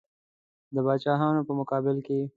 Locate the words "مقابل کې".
1.59-2.19